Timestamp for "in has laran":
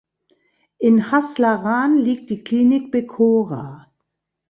0.79-1.99